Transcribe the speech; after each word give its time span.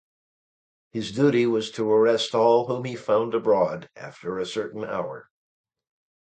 His 0.89 1.11
duty 1.11 1.45
was 1.45 1.69
to 1.73 1.87
arrest 1.91 2.33
all 2.33 2.65
whom 2.65 2.85
he 2.85 2.95
found 2.95 3.35
abroad 3.35 3.87
after 3.95 4.39
a 4.39 4.47
certain 4.47 4.83
hour. 4.83 5.29